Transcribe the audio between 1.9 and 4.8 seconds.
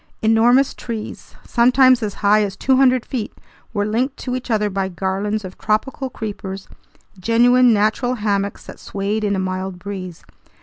as high as 200 feet, were linked to each other